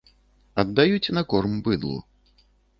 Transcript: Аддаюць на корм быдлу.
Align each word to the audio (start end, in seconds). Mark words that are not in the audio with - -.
Аддаюць 0.63 1.13
на 1.19 1.25
корм 1.35 1.53
быдлу. 1.71 1.95